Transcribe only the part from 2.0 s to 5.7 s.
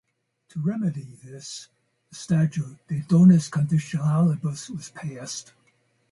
the statute "De donis conditionalibus" was passed.